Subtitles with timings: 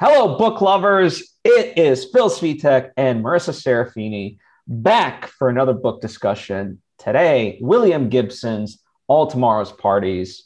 [0.00, 1.34] Hello, book lovers.
[1.42, 6.80] It is Phil Svitek and Marisa Serafini back for another book discussion.
[7.00, 10.44] Today, William Gibson's All Tomorrow's Parties.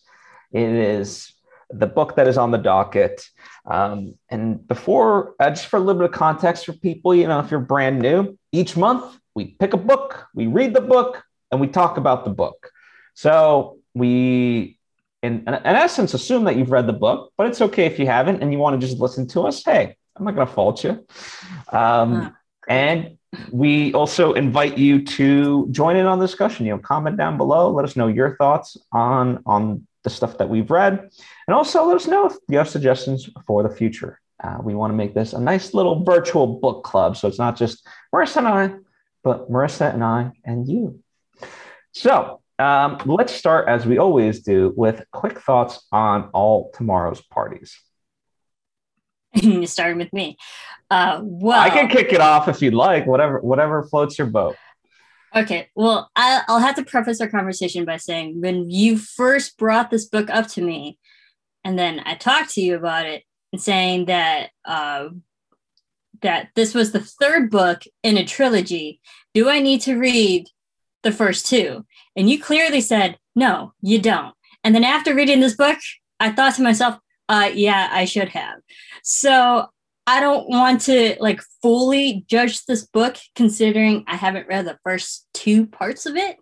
[0.52, 1.34] It is
[1.68, 3.28] the book that is on the docket.
[3.66, 7.38] Um, and before, uh, just for a little bit of context for people, you know,
[7.40, 11.60] if you're brand new, each month we pick a book, we read the book, and
[11.60, 12.70] we talk about the book.
[13.12, 14.78] So we
[15.22, 18.42] in, in essence, assume that you've read the book, but it's okay if you haven't
[18.42, 19.62] and you want to just listen to us.
[19.64, 21.06] Hey, I'm not going to fault you.
[21.70, 22.30] Um, huh.
[22.68, 23.18] And
[23.50, 26.66] we also invite you to join in on the discussion.
[26.66, 27.70] You know, comment down below.
[27.70, 31.10] Let us know your thoughts on on the stuff that we've read,
[31.46, 34.20] and also let us know if you have suggestions for the future.
[34.42, 37.56] Uh, we want to make this a nice little virtual book club, so it's not
[37.56, 38.74] just Marisa and I,
[39.22, 41.00] but Marisa and I and you.
[41.92, 47.78] So um, let's start, as we always do, with quick thoughts on all tomorrow's parties.
[49.64, 50.36] Starting with me.
[50.90, 53.06] Uh, well, I can kick it off if you'd like.
[53.06, 54.56] Whatever, whatever floats your boat.
[55.34, 55.68] Okay.
[55.74, 60.06] Well, I, will have to preface our conversation by saying when you first brought this
[60.06, 60.98] book up to me,
[61.64, 63.22] and then I talked to you about it,
[63.52, 65.08] and saying that uh,
[66.20, 69.00] that this was the third book in a trilogy.
[69.32, 70.48] Do I need to read
[71.02, 71.84] the first two.
[72.16, 74.34] And you clearly said, no, you don't.
[74.64, 75.78] And then after reading this book,
[76.20, 78.58] I thought to myself, uh, yeah, I should have.
[79.02, 79.66] So
[80.06, 85.26] I don't want to like fully judge this book considering I haven't read the first
[85.32, 86.36] two parts of it.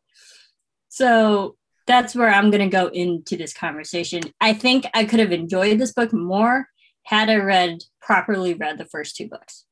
[0.89, 4.23] So that's where I'm going to go into this conversation.
[4.41, 6.67] I think I could have enjoyed this book more
[7.05, 9.65] had I read properly read the first two books.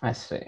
[0.00, 0.42] I see.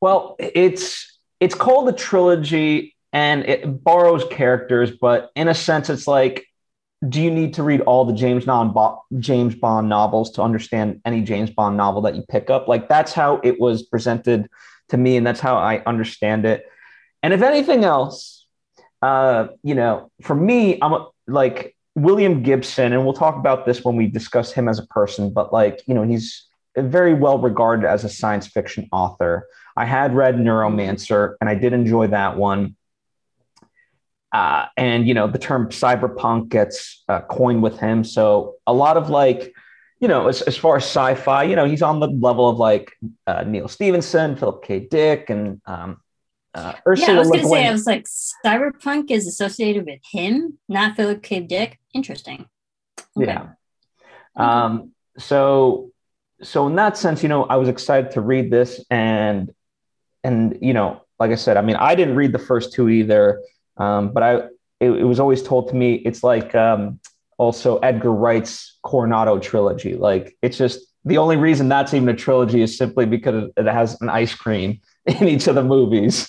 [0.00, 6.06] Well, it's it's called a trilogy and it borrows characters, but in a sense, it's
[6.06, 6.46] like,
[7.08, 8.74] do you need to read all the James Bond
[9.18, 12.66] James Bond novels to understand any James Bond novel that you pick up?
[12.66, 14.48] Like that's how it was presented
[14.88, 16.66] to me, and that's how I understand it.
[17.22, 18.46] And if anything else,
[19.00, 23.96] uh, you know, for me, I'm like William Gibson, and we'll talk about this when
[23.96, 25.32] we discuss him as a person.
[25.32, 26.46] But like, you know, he's
[26.76, 29.46] very well regarded as a science fiction author.
[29.76, 32.76] I had read Neuromancer, and I did enjoy that one.
[34.32, 38.98] Uh, and you know the term cyberpunk gets uh, coined with him so a lot
[38.98, 39.54] of like
[40.00, 42.92] you know as, as far as sci-fi you know he's on the level of like
[43.26, 45.98] uh, neal stephenson philip k dick and um,
[46.54, 48.06] uh, Ursula yeah, I was going to say, I was like,
[48.44, 51.40] cyberpunk is associated with him, not Philip K.
[51.40, 51.78] Dick.
[51.94, 52.46] Interesting.
[53.16, 53.26] Okay.
[53.26, 53.50] Yeah.
[54.34, 55.90] Um, so,
[56.42, 59.52] so in that sense, you know, I was excited to read this, and
[60.24, 63.42] and you know, like I said, I mean, I didn't read the first two either.
[63.78, 64.34] Um, but I,
[64.80, 67.00] it, it, was always told to me it's like um,
[67.36, 69.94] also Edgar Wright's Cornetto trilogy.
[69.94, 74.00] Like it's just the only reason that's even a trilogy is simply because it has
[74.00, 76.28] an ice cream in each of the movies.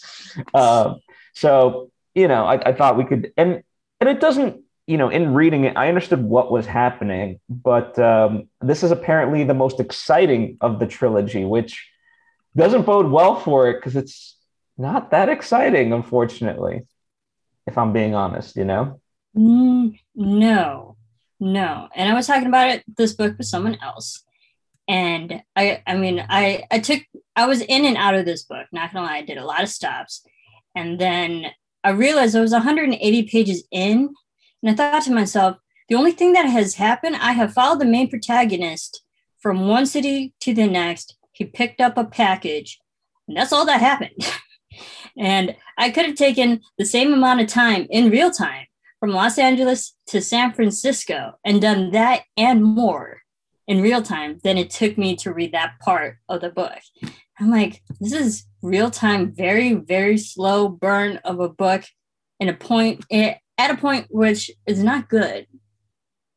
[0.54, 0.96] Uh,
[1.34, 3.64] so you know, I, I thought we could, and
[4.00, 8.50] and it doesn't you know, in reading it, I understood what was happening, but um,
[8.60, 11.88] this is apparently the most exciting of the trilogy, which
[12.58, 14.36] doesn't bode well for it because it's
[14.80, 16.88] not that exciting, unfortunately
[17.70, 19.00] if I'm being honest, you know?
[19.38, 20.98] Mm, no,
[21.40, 21.88] no.
[21.96, 24.24] And I was talking about it, this book with someone else.
[24.88, 27.04] And I, I mean, I, I took,
[27.36, 28.66] I was in and out of this book.
[28.72, 30.26] Not gonna lie, I did a lot of stops.
[30.76, 31.46] And then
[31.84, 34.14] I realized I was 180 pages in.
[34.64, 35.58] And I thought to myself,
[35.90, 39.04] the only thing that has happened, I have followed the main protagonist
[39.40, 41.18] from one city to the next.
[41.32, 42.80] He picked up a package,
[43.28, 44.12] and that's all that happened.
[45.18, 48.66] And I could have taken the same amount of time in real time
[49.00, 53.22] from Los Angeles to San Francisco and done that and more
[53.68, 56.80] in real time than it took me to read that part of the book.
[57.40, 61.84] I'm like, this is real time, very, very slow burn of a book
[62.40, 65.48] in a point eh, at a point which is not good.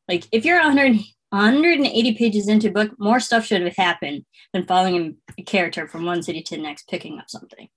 [0.07, 0.99] Like if you're 100,
[1.29, 6.05] 180 pages into a book, more stuff should have happened than following a character from
[6.05, 7.67] one city to the next, picking up something.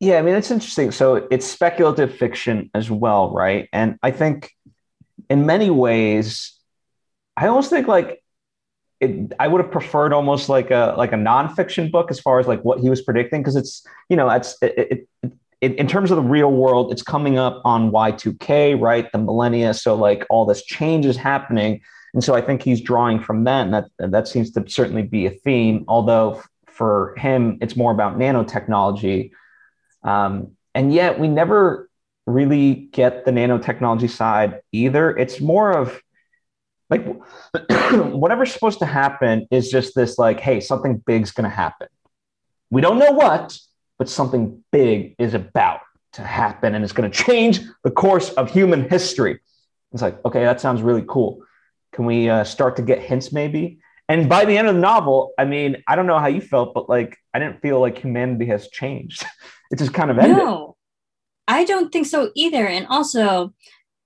[0.00, 0.90] Yeah, I mean, it's interesting.
[0.90, 3.68] So it's speculative fiction as well, right?
[3.72, 4.50] And I think
[5.30, 6.52] in many ways,
[7.36, 8.22] I almost think like
[9.00, 12.46] it, I would have preferred almost like a like a nonfiction book as far as
[12.46, 16.10] like what he was predicting because it's you know it's it, it, it, in terms
[16.10, 20.46] of the real world it's coming up on Y2K right the millennia so like all
[20.46, 21.80] this change is happening
[22.14, 25.26] and so I think he's drawing from that and that that seems to certainly be
[25.26, 29.30] a theme although for him it's more about nanotechnology
[30.06, 31.90] um, and yet we never
[32.26, 35.16] really get the nanotechnology side either.
[35.16, 36.00] It's more of
[36.88, 37.04] like
[37.90, 41.88] whatever's supposed to happen is just this like hey something big's going to happen.
[42.70, 43.58] We don't know what
[43.98, 45.80] but something big is about
[46.12, 49.40] to happen and it's going to change the course of human history.
[49.92, 51.42] It's like okay that sounds really cool.
[51.92, 55.32] Can we uh, start to get hints maybe and by the end of the novel
[55.38, 58.46] i mean i don't know how you felt but like i didn't feel like humanity
[58.46, 59.24] has changed
[59.70, 60.76] it just kind of ended no
[61.48, 63.52] i don't think so either and also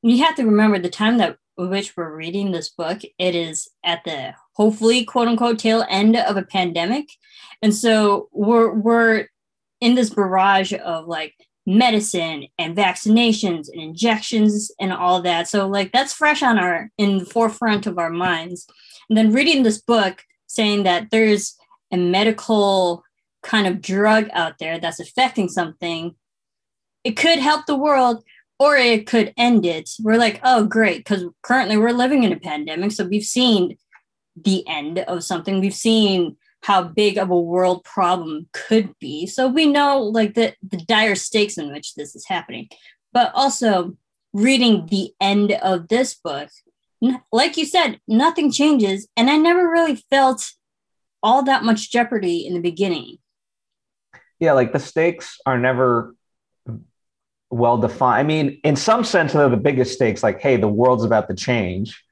[0.02, 1.36] you have to remember the time that
[1.68, 6.36] which we're reading this book, it is at the hopefully quote unquote tail end of
[6.36, 7.08] a pandemic.
[7.62, 9.26] And so we're we're
[9.80, 11.34] in this barrage of like
[11.66, 15.48] medicine and vaccinations and injections and all that.
[15.48, 18.66] So like that's fresh on our in the forefront of our minds.
[19.10, 21.56] And then reading this book saying that there's
[21.92, 23.04] a medical
[23.42, 26.14] kind of drug out there that's affecting something,
[27.04, 28.22] it could help the world,
[28.58, 29.90] or it could end it.
[30.00, 32.92] We're like, oh, great, because currently we're living in a pandemic.
[32.92, 33.76] So we've seen
[34.36, 35.60] the end of something.
[35.60, 39.26] We've seen how big of a world problem could be.
[39.26, 42.68] So we know like the, the dire stakes in which this is happening.
[43.12, 43.96] But also
[44.32, 46.50] reading the end of this book,
[47.32, 49.08] like you said, nothing changes.
[49.16, 50.52] And I never really felt
[51.22, 53.18] all that much jeopardy in the beginning.
[54.38, 56.14] Yeah, like the stakes are never
[57.50, 58.20] well defined.
[58.20, 60.22] I mean, in some sense, they're the biggest stakes.
[60.22, 62.02] Like, hey, the world's about to change,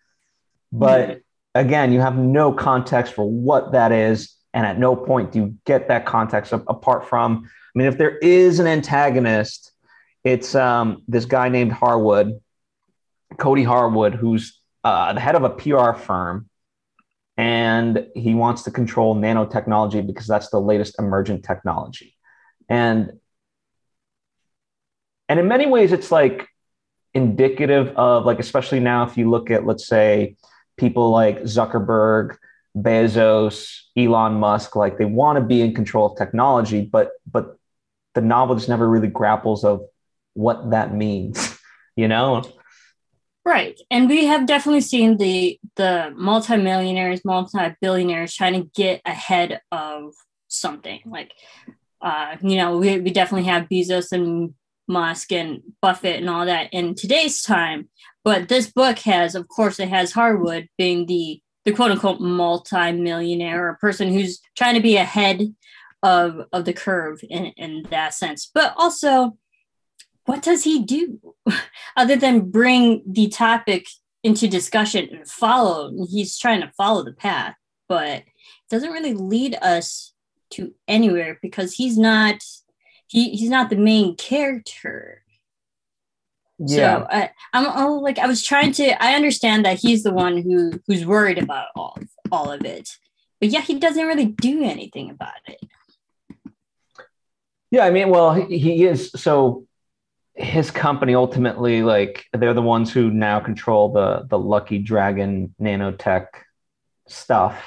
[0.72, 1.18] but mm-hmm.
[1.54, 5.54] again, you have no context for what that is, and at no point do you
[5.64, 7.48] get that context apart from.
[7.74, 9.72] I mean, if there is an antagonist,
[10.24, 12.40] it's um, this guy named Harwood,
[13.38, 16.48] Cody Harwood, who's uh, the head of a PR firm,
[17.36, 22.16] and he wants to control nanotechnology because that's the latest emergent technology.
[22.68, 23.12] And
[25.28, 26.48] and in many ways it's like
[27.14, 30.36] indicative of like especially now if you look at let's say
[30.76, 32.36] people like zuckerberg
[32.76, 37.56] bezos elon musk like they want to be in control of technology but but
[38.14, 39.80] the novel just never really grapples of
[40.34, 41.58] what that means
[41.96, 42.42] you know
[43.48, 50.14] right and we have definitely seen the the multimillionaires multi-billionaires trying to get ahead of
[50.48, 51.32] something like
[52.02, 54.54] uh you know we, we definitely have bezos and
[54.88, 57.88] Musk and Buffett and all that in today's time.
[58.24, 63.68] But this book has, of course, it has Harwood being the the quote unquote multi-millionaire
[63.68, 65.54] or person who's trying to be ahead
[66.02, 68.50] of of the curve in, in that sense.
[68.52, 69.36] But also,
[70.28, 71.18] what does he do
[71.96, 73.86] other than bring the topic
[74.22, 75.90] into discussion and follow?
[76.10, 77.54] He's trying to follow the path,
[77.88, 78.24] but it
[78.68, 80.12] doesn't really lead us
[80.50, 82.44] to anywhere because he's not
[83.06, 85.22] he he's not the main character.
[86.58, 86.98] Yeah.
[86.98, 89.02] So I, I'm oh, like I was trying to.
[89.02, 92.90] I understand that he's the one who who's worried about all of, all of it,
[93.40, 95.60] but yeah, he doesn't really do anything about it.
[97.70, 99.67] Yeah, I mean, well, he, he is so.
[100.38, 106.28] His company ultimately, like, they're the ones who now control the the Lucky Dragon nanotech
[107.08, 107.60] stuff,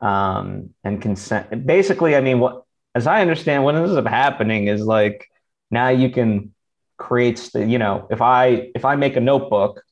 [0.00, 1.66] um, and consent.
[1.66, 2.62] Basically, I mean, what
[2.94, 5.28] as I understand, what ends up happening is like
[5.70, 6.54] now you can
[6.96, 9.82] create the, you know, if I if I make a notebook,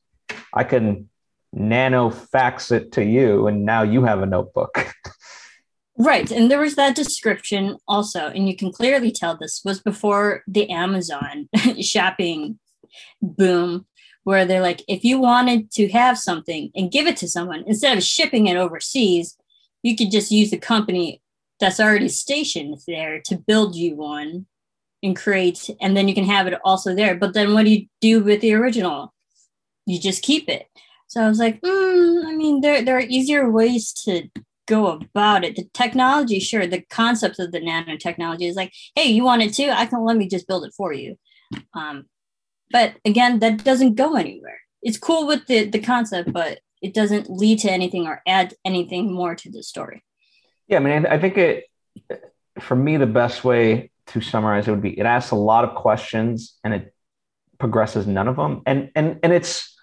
[0.53, 1.09] I can
[1.53, 4.93] nano fax it to you, and now you have a notebook.
[5.97, 6.29] Right.
[6.31, 8.27] And there was that description also.
[8.27, 11.49] And you can clearly tell this was before the Amazon
[11.81, 12.59] shopping
[13.21, 13.87] boom,
[14.23, 17.97] where they're like, if you wanted to have something and give it to someone, instead
[17.97, 19.37] of shipping it overseas,
[19.81, 21.21] you could just use the company
[21.59, 24.45] that's already stationed there to build you one
[25.03, 27.85] and create and then you can have it also there but then what do you
[28.01, 29.13] do with the original
[29.85, 30.67] you just keep it
[31.07, 34.27] so i was like mm, i mean there, there are easier ways to
[34.67, 35.55] go about it.
[35.55, 39.69] The technology sure the concept of the nanotechnology is like hey you want it too?
[39.71, 41.17] I can let me just build it for you.
[41.73, 42.05] Um,
[42.69, 44.59] but again that doesn't go anywhere.
[44.81, 49.13] It's cool with the, the concept but it doesn't lead to anything or add anything
[49.13, 50.03] more to the story.
[50.67, 51.65] Yeah, I mean, I think it,
[52.59, 55.75] for me, the best way to summarize it would be it asks a lot of
[55.75, 56.93] questions and it
[57.57, 58.61] progresses none of them.
[58.65, 59.76] And, and, and it's,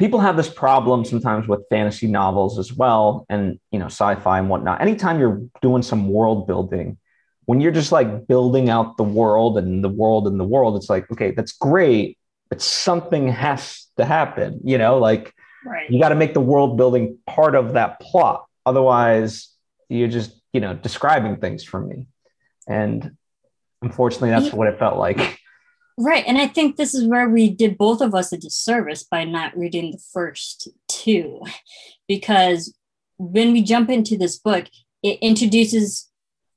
[0.00, 4.48] people have this problem sometimes with fantasy novels as well and, you know, sci-fi and
[4.48, 4.80] whatnot.
[4.80, 6.98] Anytime you're doing some world building,
[7.44, 10.90] when you're just like building out the world and the world and the world, it's
[10.90, 15.32] like, okay, that's great, but something has to happen, you know, like
[15.64, 15.88] right.
[15.88, 18.46] you got to make the world building part of that plot.
[18.66, 19.50] Otherwise,
[19.90, 22.06] you're just you know describing things for me
[22.66, 23.16] and
[23.82, 25.38] unfortunately that's what it felt like
[26.02, 26.24] Right.
[26.26, 29.54] And I think this is where we did both of us a disservice by not
[29.54, 31.42] reading the first two.
[32.08, 32.74] Because
[33.18, 34.64] when we jump into this book,
[35.02, 36.08] it introduces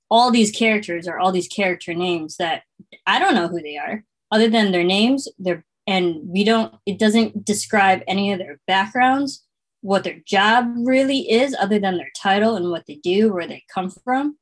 [0.09, 2.63] all these characters or all these character names that
[3.05, 6.97] I don't know who they are, other than their names, their and we don't it
[6.97, 9.45] doesn't describe any of their backgrounds,
[9.81, 13.65] what their job really is, other than their title and what they do, where they
[13.73, 14.37] come from.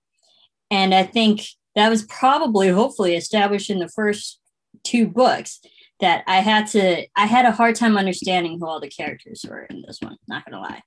[0.70, 1.42] And I think
[1.74, 4.41] that was probably hopefully established in the first
[4.84, 5.60] two books
[6.00, 9.64] that I had to I had a hard time understanding who all the characters were
[9.64, 10.82] in this one, not gonna lie.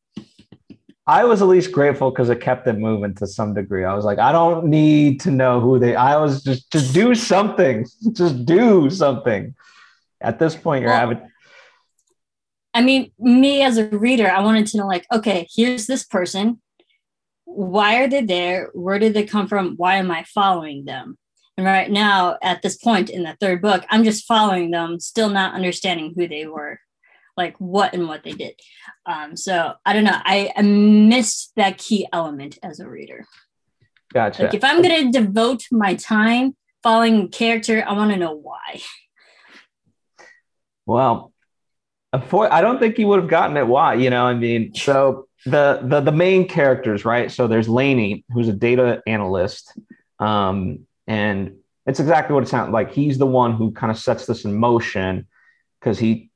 [1.06, 3.84] I was at least grateful because it kept it moving to some degree.
[3.84, 7.14] I was like, I don't need to know who they I was just just do
[7.14, 7.86] something.
[8.12, 9.54] just do something.
[10.20, 11.20] At this point, you're well, having
[12.74, 16.60] I mean, me as a reader, I wanted to know, like, okay, here's this person.
[17.44, 18.70] Why are they there?
[18.74, 19.76] Where did they come from?
[19.76, 21.16] Why am I following them?
[21.56, 25.28] And right now, at this point in the third book, I'm just following them, still
[25.28, 26.80] not understanding who they were,
[27.36, 28.54] like what and what they did.
[29.06, 30.18] Um, so I don't know.
[30.24, 33.26] I, I missed that key element as a reader.
[34.12, 34.44] Gotcha.
[34.44, 38.34] Like if I'm going to devote my time following a character, I want to know
[38.34, 38.80] why.
[40.86, 41.32] Well,
[42.12, 43.66] I don't think he would have gotten it.
[43.66, 43.94] Why?
[43.94, 47.30] You know, I mean, so the the the main characters, right?
[47.30, 49.76] So there's Laney, who's a data analyst.
[50.20, 51.56] Um, and
[51.86, 52.92] it's exactly what it sounds like.
[52.92, 55.26] He's the one who kind of sets this in motion
[55.80, 56.30] because he,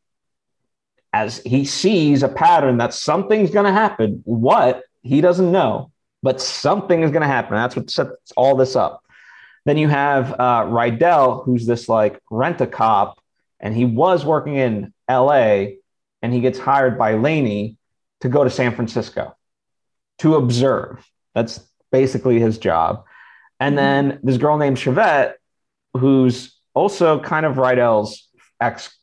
[1.13, 4.21] as he sees a pattern that something's going to happen.
[4.25, 5.91] What he doesn't know,
[6.23, 7.55] but something is going to happen.
[7.55, 9.03] That's what sets all this up.
[9.65, 13.19] Then you have uh, Rydell, who's this like rent a cop,
[13.61, 15.67] and he was working in LA,
[16.23, 17.77] and he gets hired by Laney
[18.21, 19.37] to go to San Francisco
[20.19, 21.05] to observe.
[21.35, 21.61] That's
[21.91, 23.05] basically his job.
[23.61, 24.09] And mm-hmm.
[24.09, 25.35] then this girl named Chevette,
[25.97, 28.29] who's also kind of Rydell's
[28.61, 28.97] ex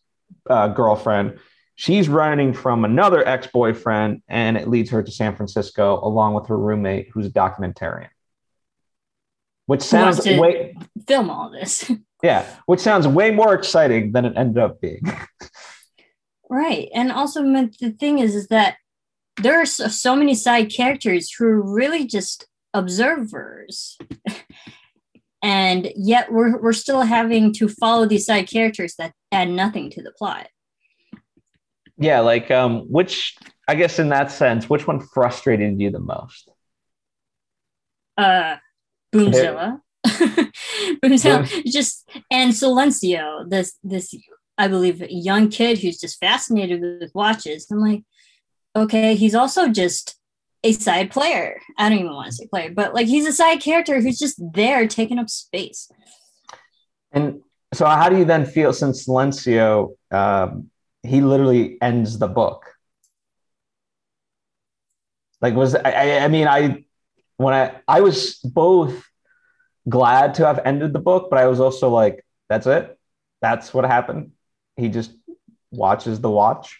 [0.49, 1.39] uh, girlfriend.
[1.75, 6.47] She's running from another ex boyfriend, and it leads her to San Francisco along with
[6.47, 8.09] her roommate, who's a documentarian.
[9.65, 10.75] Which sounds way
[11.07, 11.91] film all this.
[12.23, 15.01] yeah, which sounds way more exciting than it ended up being.
[16.49, 18.77] right, and also the thing is, is that
[19.41, 23.97] there are so, so many side characters who are really just observers.
[25.45, 30.01] and yet we're, we're still having to follow these side characters that add nothing to
[30.01, 30.47] the plot.
[31.99, 33.37] Yeah, like um, which
[33.67, 36.49] I guess in that sense, which one frustrated you the most?
[38.17, 38.55] Uh
[39.13, 39.81] Boomzilla.
[40.07, 41.63] Boomzilla Boom.
[41.67, 44.15] just and Silencio, this this
[44.57, 47.67] I believe young kid who's just fascinated with watches.
[47.71, 48.03] I'm like,
[48.75, 50.17] okay, he's also just
[50.65, 51.61] a side player.
[51.77, 54.41] I don't even want to say player, but like he's a side character who's just
[54.53, 55.89] there taking up space.
[57.11, 57.41] And
[57.73, 60.69] so, how do you then feel since Silencio, um,
[61.03, 62.65] he literally ends the book?
[65.39, 66.83] Like, was I, I mean, I,
[67.37, 69.05] when I, I was both
[69.87, 72.97] glad to have ended the book, but I was also like, that's it.
[73.41, 74.31] That's what happened.
[74.77, 75.11] He just
[75.69, 76.79] watches the watch.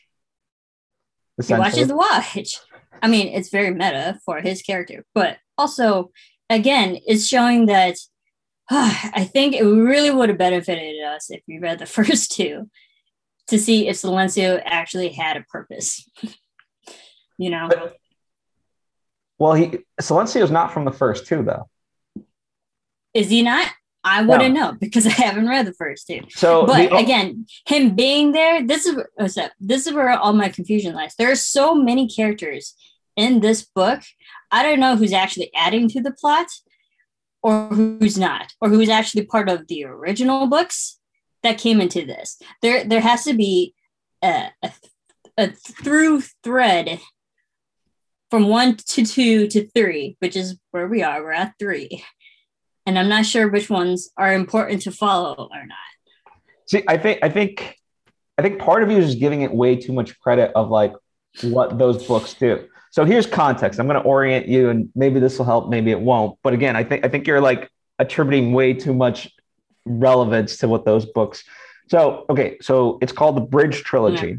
[1.46, 2.58] He watches the watch.
[3.02, 6.12] I mean, it's very meta for his character, but also,
[6.50, 7.96] again, it's showing that
[8.70, 12.70] uh, I think it really would have benefited us if we read the first two
[13.48, 16.08] to see if Silencio actually had a purpose.
[17.38, 17.68] you know?
[17.70, 17.98] But,
[19.38, 21.70] well, he Silencio is not from the first two, though.
[23.14, 23.72] Is he not?
[24.06, 24.72] I wouldn't no.
[24.72, 26.22] know because I haven't read the first two.
[26.30, 30.48] So, but the, again, him being there, this is oh, this is where all my
[30.50, 31.16] confusion lies.
[31.16, 32.76] There are so many characters
[33.18, 34.02] in this book.
[34.52, 36.48] I don't know who's actually adding to the plot,
[37.42, 41.00] or who's not, or who's actually part of the original books
[41.44, 42.40] that came into this.
[42.62, 43.74] There, there has to be
[44.24, 44.72] a, a,
[45.38, 47.00] a through thread
[48.30, 51.24] from one to two to three, which is where we are.
[51.24, 52.04] We're at three
[52.86, 55.78] and I'm not sure which ones are important to follow or not.
[56.68, 57.78] See, I think I think
[58.38, 60.94] I think part of you is giving it way too much credit of like
[61.42, 62.68] what those books do.
[62.92, 63.80] So here's context.
[63.80, 66.40] I'm going to orient you, and maybe this will help, maybe it won't.
[66.44, 69.30] But again, I think I think you're like attributing way too much
[69.86, 71.44] relevance to what those books.
[71.90, 74.38] So okay, so it's called the Bridge Trilogy.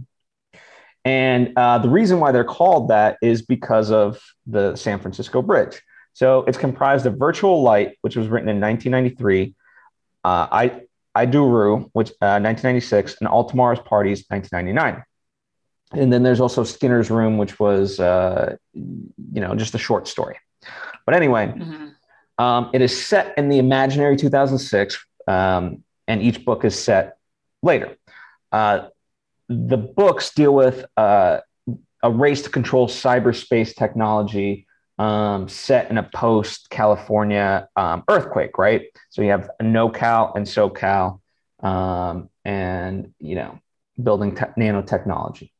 [0.52, 0.60] Yeah.
[1.04, 5.80] And uh, the reason why they're called that is because of the San Francisco Bridge.
[6.16, 9.54] So it's comprised of Virtual Light, which was written in 1993,
[10.24, 10.80] uh, I
[11.14, 15.04] Idoru, which uh, 1996, and All Tomorrow's Parties, 1999.
[15.92, 20.36] And then there's also Skinner's Room, which was uh, you know just a short story.
[21.04, 22.42] But anyway, mm-hmm.
[22.42, 27.18] um, it is set in the imaginary 2006, um, and each book is set
[27.62, 27.94] later.
[28.50, 28.88] Uh,
[29.50, 31.40] the books deal with uh,
[32.02, 34.65] a race to control cyberspace technology
[34.98, 38.82] um, set in a post California um, earthquake, right?
[39.10, 41.20] So you have NoCal and SoCal,
[41.60, 43.58] um, and you know,
[44.02, 45.50] building te- nanotechnology.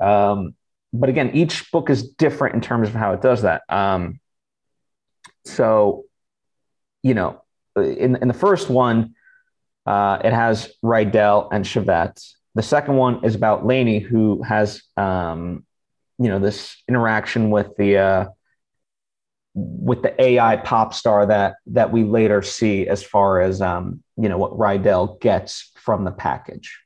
[0.00, 0.54] Um,
[0.92, 3.62] but again, each book is different in terms of how it does that.
[3.68, 4.20] Um,
[5.44, 6.04] so,
[7.02, 7.42] you know,
[7.76, 9.14] in in the first one,
[9.86, 12.20] uh, it has Rydell and Chevette.
[12.54, 15.64] The second one is about Laney, who has um,
[16.18, 18.26] you know this interaction with the uh,
[19.54, 24.28] with the AI pop star that that we later see as far as um, you
[24.28, 26.78] know what Rydell gets from the package.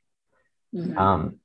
[0.73, 0.97] Mm-hmm.
[0.97, 1.39] Um,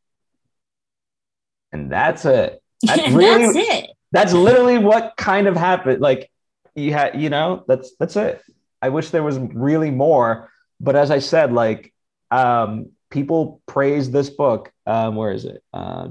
[1.73, 2.61] and that's it.
[2.85, 3.91] That's really that's it.
[4.13, 6.01] That's literally what kind of happened.
[6.01, 6.31] Like
[6.75, 8.43] you had, you know, that's that's it.
[8.83, 11.95] I wish there was really more, but as I said, like
[12.31, 14.71] um, people praise this book.
[14.87, 15.63] Um, where is it?
[15.73, 16.09] Uh,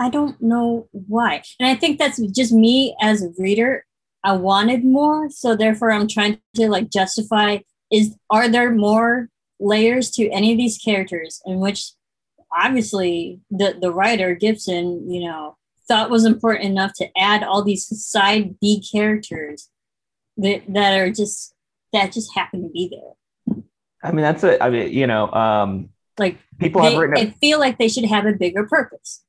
[0.00, 3.84] I don't know why, and I think that's just me as a reader.
[4.24, 7.58] I wanted more, so therefore I'm trying to like justify:
[7.92, 9.28] is are there more
[9.60, 11.40] layers to any of these characters?
[11.46, 11.92] In which,
[12.52, 15.56] obviously, the the writer Gibson, you know,
[15.86, 19.68] thought was important enough to add all these side B characters
[20.36, 21.54] that that are just
[21.92, 23.62] that just happen to be there.
[24.02, 24.60] I mean, that's it.
[24.60, 27.16] I mean, you know, um, like people they, have written.
[27.16, 29.22] I feel like they should have a bigger purpose.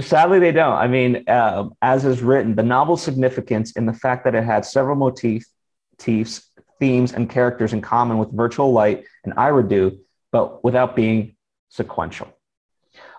[0.00, 0.74] Sadly, they don't.
[0.74, 4.64] I mean, uh, as is written, the novel's significance in the fact that it had
[4.64, 5.50] several motifs,
[5.98, 6.48] motifs,
[6.78, 9.98] themes, and characters in common with Virtual Light and Idoru,
[10.30, 11.34] but without being
[11.68, 12.28] sequential.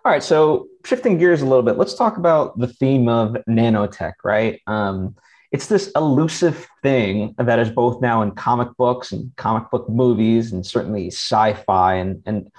[0.05, 4.13] All right, so shifting gears a little bit, let's talk about the theme of nanotech,
[4.24, 4.62] right?
[4.65, 5.15] Um,
[5.51, 10.51] it's this elusive thing that is both now in comic books and comic book movies
[10.51, 11.95] and certainly sci-fi.
[11.95, 12.51] And and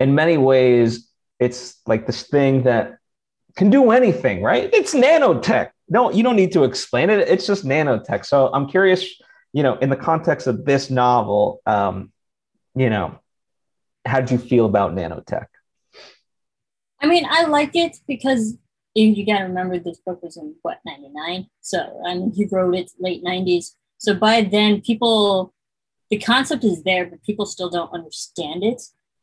[0.00, 2.98] in many ways it's like this thing that
[3.56, 4.70] can do anything right?
[4.72, 5.70] It's nanotech.
[5.88, 7.28] No you don't need to explain it.
[7.28, 8.24] It's just nanotech.
[8.24, 9.06] So i'm curious
[9.52, 12.12] you know in the context of this novel um
[12.74, 13.18] you know
[14.06, 15.46] how did you feel about nanotech?
[17.00, 18.56] I mean i like it because
[19.06, 22.74] you got to remember this book was in what 99 so i mean he wrote
[22.74, 25.54] it late 90s so by then people
[26.10, 28.82] the concept is there but people still don't understand it.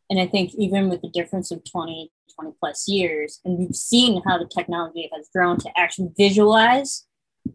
[0.10, 4.22] And i think even with the difference of 20 20 plus years and we've seen
[4.26, 7.06] how the technology has grown to actually visualize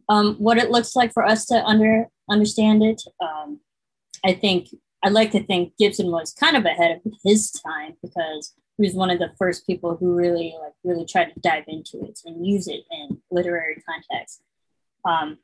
[0.09, 3.03] um, what it looks like for us to under understand it.
[3.21, 3.61] Um,
[4.25, 4.69] i think
[5.03, 9.11] i like to think gibson was kind of ahead of his time because who's one
[9.11, 12.67] of the first people who really like really tried to dive into it and use
[12.67, 14.41] it in literary context.
[15.05, 15.39] Um,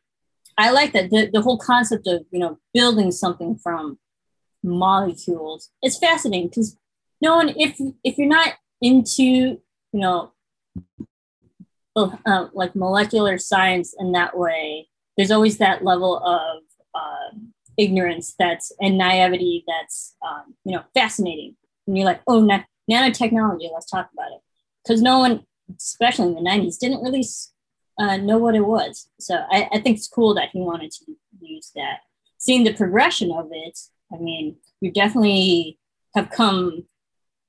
[0.57, 3.99] I like that the, the whole concept of you know building something from
[4.63, 5.71] molecules.
[5.83, 6.79] It's fascinating because
[7.21, 9.61] no one if if you're not into you
[9.93, 10.33] know
[11.95, 16.63] uh, like molecular science in that way, there's always that level of
[16.95, 17.37] uh,
[17.77, 21.55] ignorance that's and naivety that's um, you know fascinating.
[21.87, 23.73] And you're like, oh, na- nanotechnology.
[23.73, 24.41] Let's talk about it
[24.83, 25.45] because no one,
[25.77, 27.25] especially in the '90s, didn't really
[27.99, 29.09] uh, know what it was.
[29.19, 32.01] So I, I think it's cool that he wanted to use that.
[32.39, 33.79] Seeing the progression of it,
[34.13, 35.79] I mean, we definitely
[36.15, 36.85] have come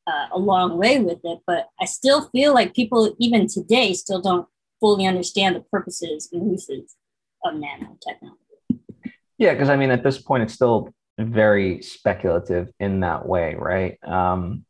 [0.08, 4.22] uh, a long way with it, but I still feel like people, even today, still
[4.22, 4.48] don't
[4.80, 6.96] fully understand the purposes and uses
[7.44, 8.80] of nanotechnology.
[9.38, 13.98] Yeah, because I mean, at this point, it's still very speculative in that way, right?
[14.04, 14.66] Um,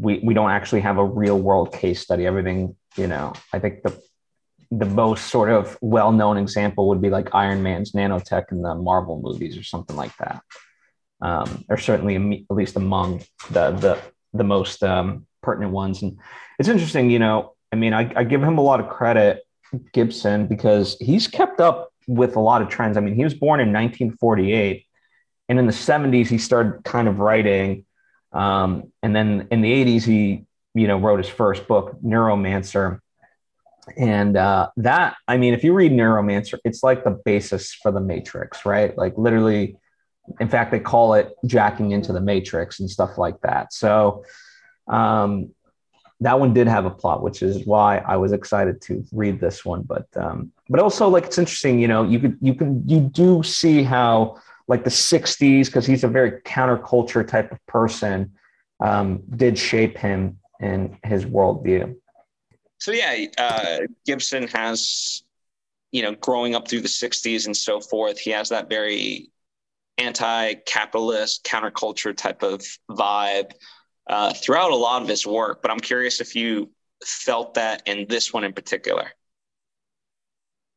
[0.00, 2.26] we we don't actually have a real world case study.
[2.26, 4.00] Everything, you know, I think the
[4.70, 8.74] the most sort of well known example would be like Iron Man's nanotech in the
[8.74, 10.42] Marvel movies or something like that.
[11.20, 13.98] Um, or certainly at least among the the
[14.32, 16.02] the most um, pertinent ones.
[16.02, 16.18] And
[16.58, 17.54] it's interesting, you know.
[17.72, 19.42] I mean, I, I give him a lot of credit,
[19.92, 22.96] Gibson, because he's kept up with a lot of trends.
[22.96, 24.86] I mean, he was born in 1948,
[25.48, 27.84] and in the 70s, he started kind of writing
[28.32, 33.00] um, and then in the 80s, he, you know, wrote his first book, Neuromancer.
[33.96, 38.00] And uh, that, I mean, if you read Neuromancer, it's like the basis for the
[38.00, 38.96] Matrix, right?
[38.96, 39.76] Like literally,
[40.40, 43.72] in fact, they call it jacking into the Matrix and stuff like that.
[43.72, 44.24] So
[44.88, 45.50] um,
[46.20, 49.64] that one did have a plot, which is why I was excited to read this
[49.64, 49.82] one.
[49.82, 53.42] But um, but also, like, it's interesting, you know, you could you can you do
[53.42, 58.32] see how like the 60s, because he's a very counterculture type of person,
[58.80, 61.96] um, did shape him in his worldview.
[62.78, 65.22] So, yeah, uh, Gibson has,
[65.92, 69.30] you know, growing up through the 60s and so forth, he has that very
[69.98, 73.52] anti-capitalist counterculture type of vibe
[74.08, 75.62] uh, throughout a lot of his work.
[75.62, 76.70] But I'm curious if you
[77.04, 79.10] felt that in this one in particular.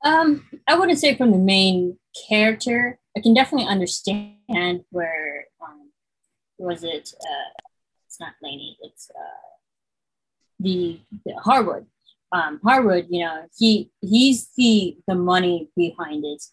[0.04, 1.98] Um, I wouldn't say from the main
[2.30, 2.98] character.
[3.20, 5.92] I can definitely understand where um,
[6.58, 7.14] was it?
[7.20, 7.52] Uh,
[8.08, 8.78] it's not Laney.
[8.82, 9.50] It's uh,
[10.62, 11.86] the, the Harwood.
[12.32, 16.44] Um, Harwood, you know, he he's the the money behind it,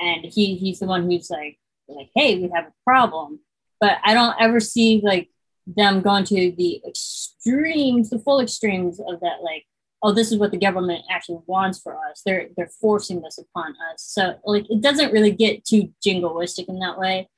[0.00, 3.40] and he he's the one who's like like, hey, we have a problem.
[3.78, 5.28] But I don't ever see like
[5.66, 9.66] them going to the extremes, the full extremes of that, like,
[10.06, 12.22] oh, this is what the government actually wants for us.
[12.24, 14.02] They're they're forcing this upon us.
[14.02, 17.28] So like it doesn't really get too jingoistic in that way.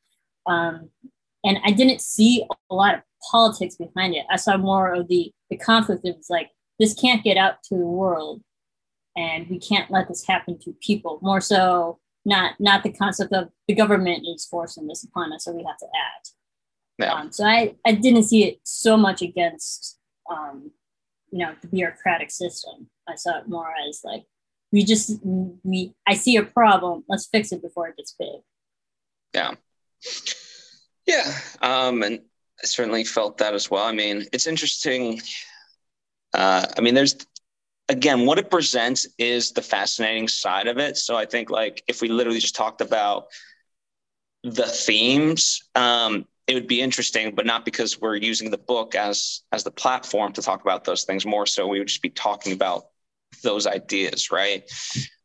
[0.47, 0.91] Um,
[1.45, 3.01] and I didn't see a lot of
[3.31, 4.27] politics behind it.
[4.31, 6.05] I saw more of the the conflict.
[6.05, 8.43] It was like this can't get out to the world,
[9.17, 11.21] and we can't let this happen to people.
[11.23, 15.53] More so, not not the concept of the government is forcing this upon us, so
[15.53, 16.33] we have to act.
[16.99, 17.15] Yeah.
[17.15, 19.99] Um, so I I didn't see it so much against
[20.31, 20.71] um,
[21.31, 22.89] you know the bureaucratic system.
[23.09, 24.25] I saw it more as like
[24.73, 28.41] we just we I see a problem, let's fix it before it gets big.
[29.35, 29.55] Yeah.
[31.07, 31.33] Yeah.
[31.63, 32.21] Um, and
[32.63, 33.85] I certainly felt that as well.
[33.85, 35.21] I mean, it's interesting.
[36.35, 37.17] Uh, I mean, there's
[37.89, 40.97] again, what it presents is the fascinating side of it.
[40.97, 43.29] So I think like if we literally just talked about
[44.45, 49.43] the themes, um, it would be interesting, but not because we're using the book as
[49.53, 51.27] as the platform to talk about those things.
[51.27, 52.87] More so, we would just be talking about
[53.43, 54.65] those ideas, right?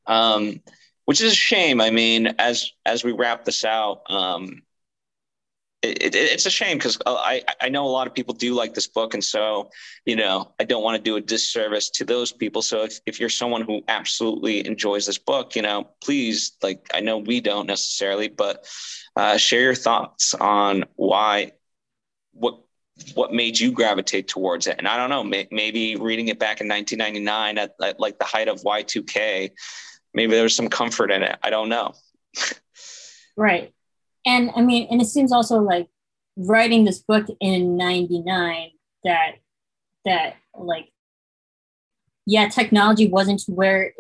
[0.06, 0.62] Um,
[1.06, 1.80] which is a shame.
[1.80, 4.64] I mean, as as we wrap this out, um,
[5.84, 8.74] it, it, it's a shame because I, I know a lot of people do like
[8.74, 9.14] this book.
[9.14, 9.70] And so,
[10.06, 12.62] you know, I don't want to do a disservice to those people.
[12.62, 17.02] So if, if you're someone who absolutely enjoys this book, you know, please, like, I
[17.02, 18.66] know we don't necessarily, but
[19.18, 21.52] uh, share your thoughts on why,
[22.32, 22.60] what,
[23.14, 24.76] what made you gravitate towards it.
[24.78, 28.26] And I don't know, may, maybe reading it back in 1999 at, at like the
[28.26, 29.52] height of Y2K,
[30.14, 31.38] maybe there was some comfort in it.
[31.44, 31.94] I don't know.
[33.36, 33.74] right
[34.26, 35.88] and I mean, and it seems also like
[36.38, 38.70] writing this book in 99
[39.04, 39.34] that
[40.06, 40.90] that like
[42.26, 43.94] yeah technology wasn't where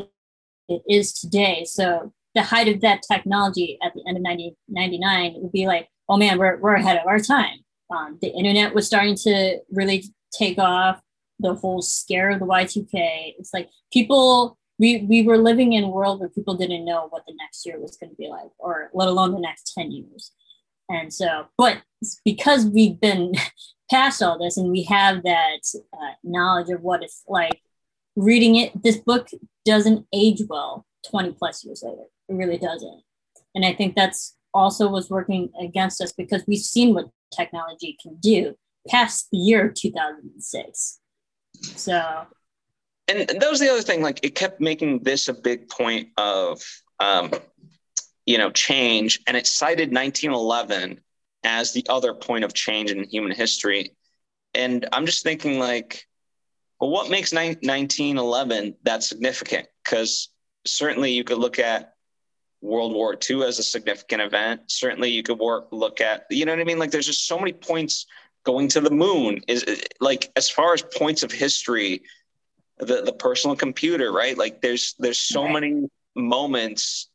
[0.69, 1.65] it is today.
[1.65, 5.87] So the height of that technology at the end of 90, 99 would be like
[6.09, 7.59] oh man we're, we're ahead of our time.
[7.93, 11.01] Um, the internet was starting to really take off.
[11.39, 15.89] The whole scare of the y2k it's like people we we were living in a
[15.89, 18.89] world where people didn't know what the next year was going to be like or
[18.93, 20.31] let alone the next 10 years.
[20.89, 21.81] And so but
[22.25, 23.33] because we've been
[23.91, 25.59] past all this and we have that
[25.93, 27.61] uh, knowledge of what it's like
[28.15, 29.27] reading it this book
[29.65, 32.03] doesn't age well 20 plus years later.
[32.29, 33.01] It really doesn't.
[33.55, 38.15] And i think that's also was working against us because we've seen what technology can
[38.17, 38.55] do
[38.87, 40.99] past the year 2006
[41.61, 42.27] so
[43.07, 46.61] and that was the other thing like it kept making this a big point of
[46.99, 47.31] um,
[48.25, 49.19] you know change.
[49.27, 50.99] And it cited 1911
[51.43, 53.91] as the other point of change in human history.
[54.55, 56.07] And i'm just thinking like
[56.79, 59.67] well what makes 1911 that significant?
[59.83, 60.29] Because
[60.65, 61.93] certainly you could look at
[62.61, 64.61] world war ii as a significant event.
[64.67, 66.79] Certainly you could work look at you know what i mean?
[66.79, 68.05] Like there's just so many points
[68.45, 69.41] going to the moon.
[69.49, 69.65] Is
[69.99, 72.03] like as far as points of history
[72.83, 74.37] the the personal computer, right?
[74.37, 75.53] Like there's there's so right.
[75.53, 77.09] many moments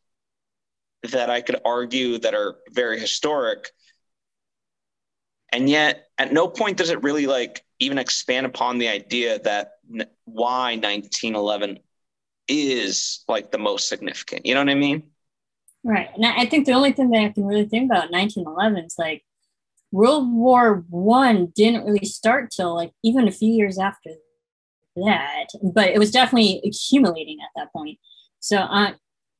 [1.05, 3.71] that I could argue that are very historic.
[5.51, 9.73] And yet at no point does it really like even expand upon the idea that
[9.93, 11.79] n- why 1911
[12.49, 14.45] is like the most significant.
[14.45, 15.05] You know what I mean?
[15.85, 16.09] Right.
[16.15, 19.25] And I think the only thing that I can really think about 1911 is like
[19.93, 24.11] World War One didn't really start till like even a few years after
[25.05, 27.99] that, but it was definitely accumulating at that point.
[28.41, 28.93] So, uh,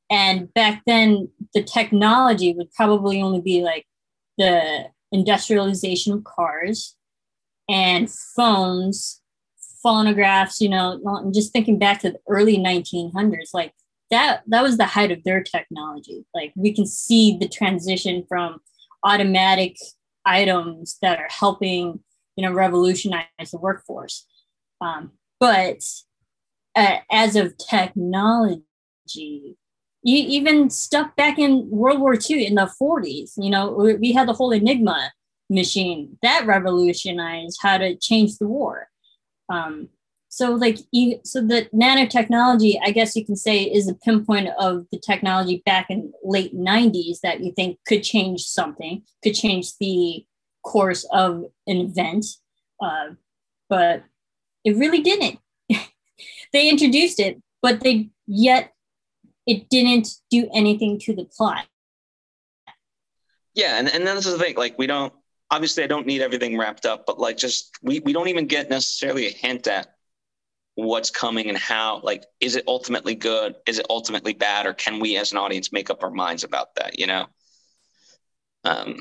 [0.09, 3.85] and back then, the technology would probably only be like
[4.37, 6.95] the industrialization of cars
[7.69, 9.21] and phones,
[9.83, 10.59] phonographs.
[10.61, 13.73] You know, just thinking back to the early 1900s, like
[14.09, 16.25] that that was the height of their technology.
[16.33, 18.59] Like we can see the transition from
[19.03, 19.77] automatic
[20.25, 21.99] items that are helping
[22.35, 24.25] you know revolutionize the workforce
[24.81, 25.83] um, but
[26.75, 28.63] uh, as of technology,
[29.07, 29.55] you,
[30.03, 34.33] even stuff back in World War II in the 40s, you know, we had the
[34.33, 35.11] whole Enigma
[35.49, 38.87] machine that revolutionized how to change the war.
[39.51, 39.89] Um,
[40.29, 40.77] so like
[41.25, 45.87] so the nanotechnology i guess you can say is a pinpoint of the technology back
[45.89, 50.23] in late 90s that you think could change something could change the
[50.63, 52.25] course of an event
[52.81, 53.09] uh,
[53.69, 54.03] but
[54.63, 55.39] it really didn't.
[56.51, 58.73] They introduced it but they yet
[59.45, 61.65] it didn't do anything to the plot.
[63.53, 65.13] Yeah and, and that's the thing like we don't
[65.51, 68.69] obviously i don't need everything wrapped up but like just we, we don't even get
[68.69, 69.87] necessarily a hint at
[70.85, 73.55] what's coming and how like is it ultimately good?
[73.65, 74.65] Is it ultimately bad?
[74.65, 77.25] Or can we as an audience make up our minds about that you know?
[78.63, 78.99] Um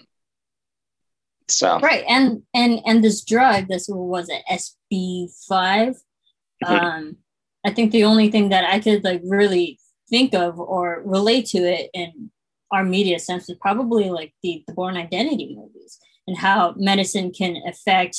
[1.49, 6.73] so right and and and this drug this was it sb5 mm-hmm.
[6.73, 7.17] um
[7.65, 9.79] i think the only thing that i could like really
[10.11, 12.31] think of or relate to it in
[12.71, 17.63] our media sense is probably like the, the Bourne Identity movies and how medicine can
[17.67, 18.19] affect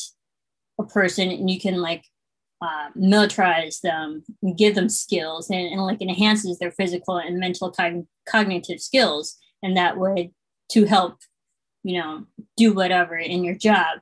[0.79, 2.03] a person and you can like
[2.61, 7.71] uh, militarize them, and give them skills, and, and, like enhances their physical and mental
[7.71, 10.31] cog- cognitive skills, and that way
[10.69, 11.19] to help,
[11.83, 12.25] you know,
[12.57, 13.99] do whatever in your job.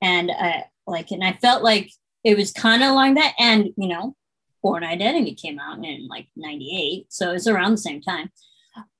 [0.00, 1.90] And I like, and I felt like
[2.24, 3.34] it was kind of along that.
[3.38, 4.16] And you know,
[4.62, 8.30] Bourne Identity came out in like '98, so it's around the same time.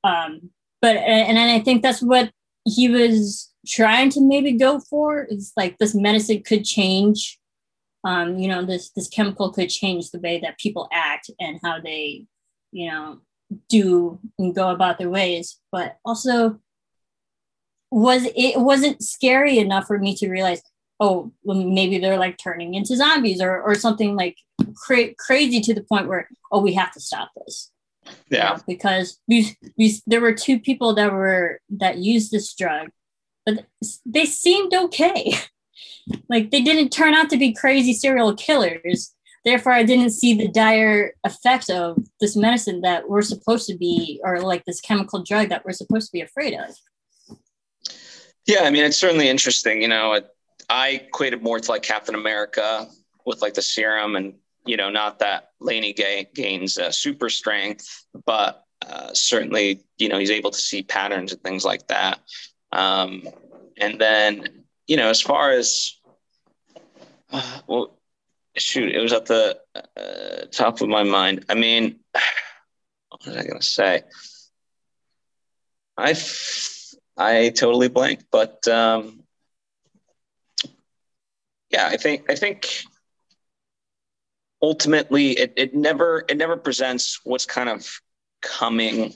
[0.05, 2.31] Um, but and, and I think that's what
[2.65, 7.39] he was trying to maybe go for is like this medicine could change
[8.05, 11.81] um, you know this this chemical could change the way that people act and how
[11.81, 12.27] they
[12.73, 13.21] you know
[13.69, 16.59] do and go about their ways but also
[17.93, 20.63] was it wasn't scary enough for me to realize
[20.99, 24.37] oh well, maybe they're like turning into zombies or or something like
[24.75, 27.71] cra- crazy to the point where oh we have to stop this.
[28.29, 28.59] Yeah.
[28.67, 32.89] Because we, we there were two people that were that used this drug
[33.45, 33.67] but
[34.07, 35.35] they seemed okay.
[36.29, 39.15] Like they didn't turn out to be crazy serial killers.
[39.45, 44.21] Therefore i didn't see the dire effect of this medicine that we're supposed to be
[44.25, 46.75] or like this chemical drug that we're supposed to be afraid of
[48.47, 50.27] yeah i mean it's certainly interesting you know it,
[50.69, 52.89] i equated more to like captain america
[53.25, 54.35] with like the serum and
[54.67, 55.93] you know not that laney
[56.35, 61.43] gains uh, super strength but uh, certainly you know he's able to see patterns and
[61.43, 62.21] things like that
[62.73, 63.29] um,
[63.79, 65.97] and then you know, as far as
[67.31, 67.97] uh, well,
[68.57, 71.45] shoot, it was at the uh, top of my mind.
[71.49, 72.01] I mean,
[73.09, 74.03] what was I going to say?
[75.97, 76.13] I
[77.17, 79.23] I totally blanked, but um,
[81.71, 82.85] yeah, I think I think
[84.61, 88.01] ultimately it, it never it never presents what's kind of
[88.41, 89.15] coming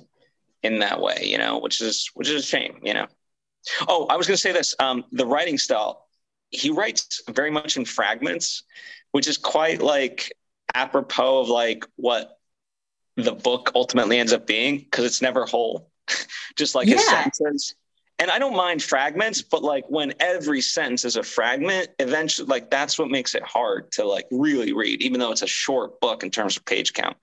[0.62, 3.06] in that way, you know, which is which is a shame, you know.
[3.88, 4.74] Oh, I was going to say this.
[4.78, 6.06] Um, the writing style,
[6.50, 8.62] he writes very much in fragments,
[9.12, 10.32] which is quite like
[10.74, 12.38] apropos of like what
[13.16, 15.90] the book ultimately ends up being because it's never whole,
[16.56, 16.96] just like yeah.
[16.96, 17.74] his sentences.
[18.18, 22.70] And I don't mind fragments, but like when every sentence is a fragment, eventually, like
[22.70, 26.22] that's what makes it hard to like really read, even though it's a short book
[26.22, 27.16] in terms of page count.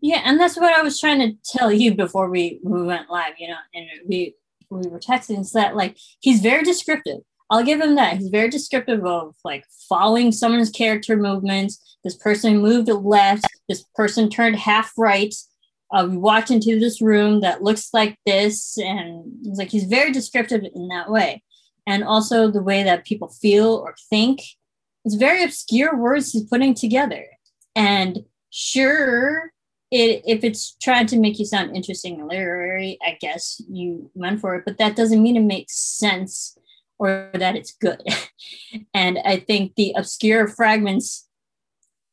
[0.00, 3.34] Yeah, and that's what I was trying to tell you before we, we went live,
[3.38, 4.34] you know, and we
[4.70, 7.20] we were texting is that like he's very descriptive.
[7.50, 8.18] I'll give him that.
[8.18, 11.98] He's very descriptive of like following someone's character movements.
[12.02, 13.46] This person moved left.
[13.68, 15.34] This person turned half right.
[15.94, 20.10] Uh, we walked into this room that looks like this, and it's like he's very
[20.10, 21.42] descriptive in that way.
[21.86, 24.40] And also the way that people feel or think.
[25.04, 27.26] It's very obscure words he's putting together.
[27.76, 29.52] And sure,
[29.90, 34.40] it, if it's trying to make you sound interesting and literary, I guess you went
[34.40, 36.58] for it, but that doesn't mean it makes sense
[36.98, 38.02] or that it's good.
[38.94, 41.28] and I think the obscure fragments,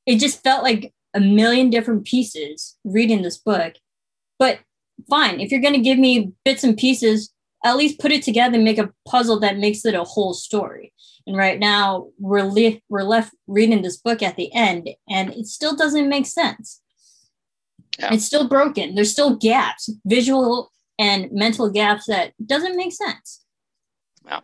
[0.06, 3.74] it just felt like a million different pieces reading this book.
[4.40, 4.60] But
[5.10, 8.56] fine, if you're going to give me bits and pieces, at least put it together
[8.56, 10.94] and make a puzzle that makes it a whole story.
[11.28, 15.46] And right now, we're, li- we're left reading this book at the end, and it
[15.46, 16.82] still doesn't make sense.
[18.00, 18.14] Yeah.
[18.14, 18.96] It's still broken.
[18.96, 23.44] There's still gaps, visual and mental gaps that doesn't make sense.
[24.26, 24.40] Yeah.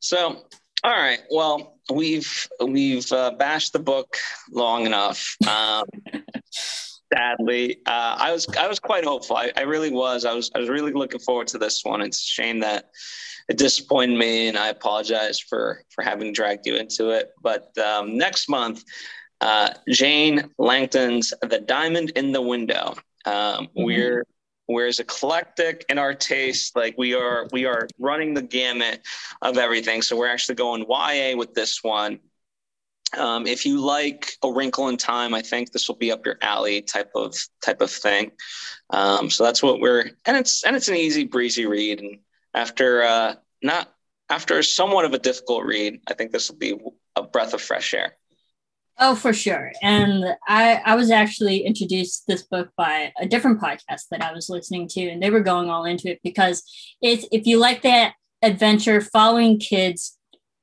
[0.00, 0.44] So,
[0.82, 1.20] all right.
[1.30, 4.16] Well, we've we've uh, bashed the book
[4.50, 5.36] long enough.
[5.48, 5.84] Um,
[7.14, 9.36] sadly, uh, I was I was quite hopeful.
[9.36, 10.24] I, I really was.
[10.24, 12.00] I was I was really looking forward to this one.
[12.00, 12.90] It's a shame that
[13.48, 17.32] it disappointed me, and I apologize for for having dragged you into it.
[17.42, 18.84] But um, next month
[19.40, 22.94] uh, Jane Langton's The Diamond in the Window.
[23.26, 23.84] Um, mm-hmm.
[23.84, 24.24] We're
[24.68, 26.76] we're as eclectic in our taste.
[26.76, 29.02] Like we are we are running the gamut
[29.42, 30.02] of everything.
[30.02, 32.20] So we're actually going YA with this one.
[33.16, 36.38] Um, if you like A Wrinkle in Time, I think this will be up your
[36.40, 38.32] alley type of type of thing.
[38.90, 42.00] Um, so that's what we're and it's and it's an easy breezy read.
[42.00, 42.18] And
[42.54, 43.92] after uh, not
[44.30, 46.74] after somewhat of a difficult read, I think this will be
[47.16, 48.16] a breath of fresh air.
[48.98, 49.72] Oh, for sure.
[49.82, 54.48] And I, I was actually introduced this book by a different podcast that I was
[54.48, 56.62] listening to, and they were going all into it because
[57.02, 60.16] it's if you like that adventure, following kids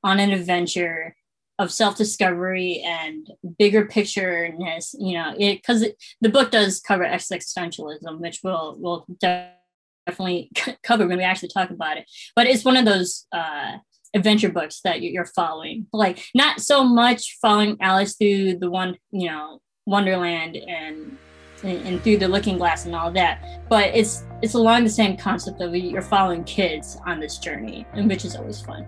[0.04, 1.16] on an adventure
[1.60, 3.28] of self-discovery and
[3.60, 5.86] bigger pictureness, you know, it because
[6.22, 10.50] the book does cover existentialism, which we'll we'll definitely
[10.84, 12.10] cover when we actually talk about it.
[12.36, 13.78] But it's one of those uh
[14.14, 15.88] adventure books that you're following.
[15.94, 21.18] Like not so much following Alice through the one, you know, Wonderland and
[21.64, 25.62] and, through the Looking Glass and all that, but it's it's along the same concept
[25.62, 28.86] of you're following kids on this journey, and which is always fun.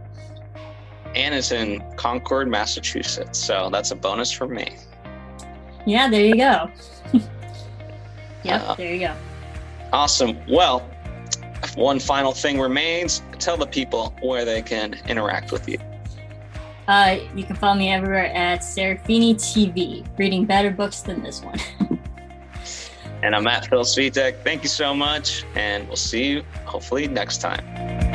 [1.15, 4.75] anne is in Concord, Massachusetts, so that's a bonus for me.
[5.85, 6.71] Yeah, there you go.
[8.43, 9.15] yep, uh, there you go.
[9.91, 10.37] Awesome.
[10.47, 10.89] Well,
[11.75, 15.77] one final thing remains tell the people where they can interact with you.
[16.87, 21.59] Uh, you can follow me everywhere at Serafini TV, reading better books than this one.
[23.23, 24.43] and I'm at Phil Svitek.
[24.43, 28.12] Thank you so much, and we'll see you hopefully next time.